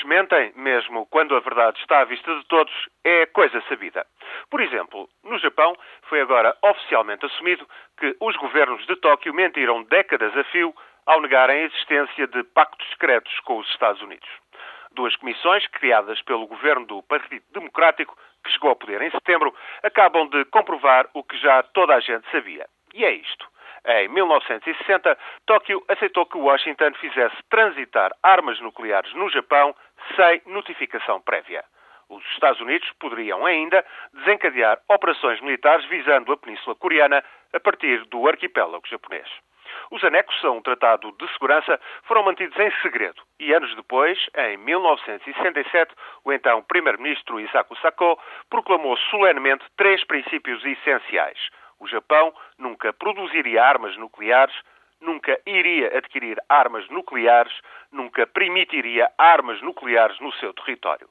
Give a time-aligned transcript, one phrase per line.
[0.00, 2.72] poucos mentem, mesmo quando a verdade está à vista de todos,
[3.04, 4.06] é coisa sabida.
[4.50, 7.66] Por exemplo, no Japão foi agora oficialmente assumido
[7.98, 10.74] que os governos de Tóquio mentiram décadas a fio
[11.06, 14.28] ao negarem a existência de pactos secretos com os Estados Unidos.
[14.92, 20.28] Duas comissões, criadas pelo governo do Partido Democrático, que chegou ao poder em setembro, acabam
[20.28, 22.66] de comprovar o que já toda a gente sabia.
[22.94, 23.46] E é isto.
[23.86, 25.16] Em 1960,
[25.46, 29.74] Tóquio aceitou que Washington fizesse transitar armas nucleares no Japão
[30.16, 31.64] sem notificação prévia.
[32.08, 38.28] Os Estados Unidos poderiam ainda desencadear operações militares visando a Península Coreana a partir do
[38.28, 39.28] arquipélago japonês.
[39.90, 44.56] Os anexos a um tratado de segurança foram mantidos em segredo e anos depois, em
[44.56, 48.18] 1967, o então primeiro-ministro Isaku Sako
[48.50, 51.38] proclamou solenemente três princípios essenciais.
[51.80, 54.54] O Japão nunca produziria armas nucleares,
[55.00, 57.52] nunca iria adquirir armas nucleares,
[57.90, 61.08] nunca permitiria armas nucleares no seu território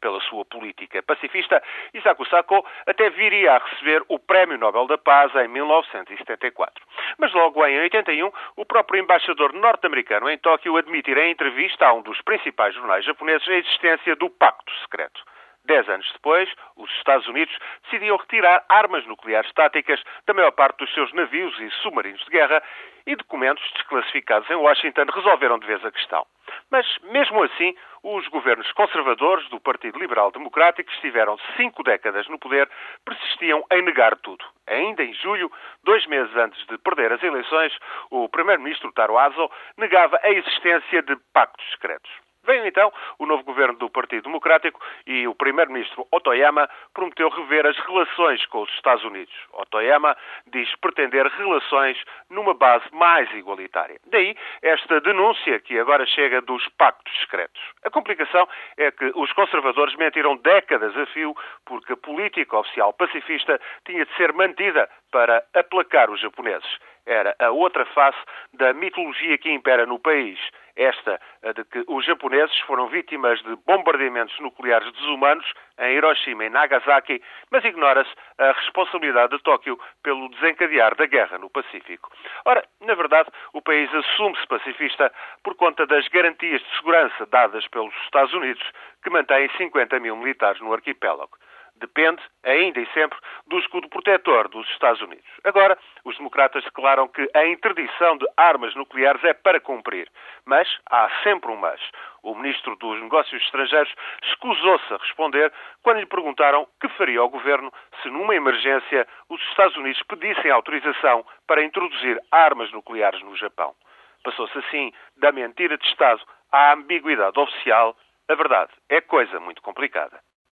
[0.00, 1.62] pela sua política pacifista,
[1.94, 6.84] Isaku Sako até viria a receber o Prémio Nobel da Paz em 1974.
[7.18, 12.02] Mas logo em 81, o próprio embaixador norte-americano em Tóquio admitira em entrevista a um
[12.02, 15.22] dos principais jornais japoneses a existência do Pacto Secreto.
[15.64, 20.92] Dez anos depois, os Estados Unidos decidiam retirar armas nucleares táticas da maior parte dos
[20.94, 22.62] seus navios e submarinos de guerra
[23.06, 26.26] e documentos desclassificados em Washington resolveram de vez a questão.
[26.70, 32.38] Mas, mesmo assim, os governos conservadores do Partido Liberal Democrático, que estiveram cinco décadas no
[32.38, 32.68] poder,
[33.04, 34.44] persistiam em negar tudo.
[34.66, 35.50] Ainda em julho,
[35.84, 37.76] dois meses antes de perder as eleições,
[38.10, 42.29] o primeiro-ministro Taro Aso negava a existência de pactos secretos.
[42.50, 47.78] Veio então o novo governo do Partido Democrático e o primeiro-ministro Otoyama prometeu rever as
[47.78, 49.32] relações com os Estados Unidos.
[49.52, 50.16] Otoyama
[50.48, 51.96] diz pretender relações
[52.28, 54.00] numa base mais igualitária.
[54.06, 57.62] Daí esta denúncia que agora chega dos pactos secretos.
[57.84, 63.60] A complicação é que os conservadores mentiram décadas a fio porque a política oficial pacifista
[63.86, 66.68] tinha de ser mantida para aplacar os japoneses.
[67.06, 68.18] Era a outra face
[68.52, 70.38] da mitologia que impera no país.
[70.80, 75.44] Esta, a de que os japoneses foram vítimas de bombardeamentos nucleares desumanos
[75.78, 81.50] em Hiroshima e Nagasaki, mas ignora-se a responsabilidade de Tóquio pelo desencadear da guerra no
[81.50, 82.10] Pacífico.
[82.46, 85.12] Ora, na verdade, o país assume-se pacifista
[85.44, 88.66] por conta das garantias de segurança dadas pelos Estados Unidos,
[89.02, 91.36] que mantêm 50 mil militares no arquipélago
[91.80, 95.24] depende, ainda e sempre, do escudo protetor dos Estados Unidos.
[95.44, 100.08] Agora, os democratas declaram que a interdição de armas nucleares é para cumprir.
[100.44, 101.80] Mas há sempre um mas.
[102.22, 103.92] O ministro dos Negócios Estrangeiros
[104.24, 105.52] escusou-se a responder
[105.82, 111.24] quando lhe perguntaram que faria o governo se, numa emergência, os Estados Unidos pedissem autorização
[111.46, 113.74] para introduzir armas nucleares no Japão.
[114.22, 117.96] Passou-se assim da mentira de Estado à ambiguidade oficial.
[118.28, 120.20] A verdade é coisa muito complicada.